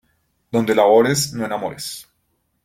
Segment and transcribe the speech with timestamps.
[0.51, 2.07] Donde labores no enamores.